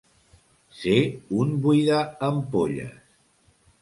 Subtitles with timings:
[0.77, 0.95] Ser
[1.41, 2.97] un buidaampolles.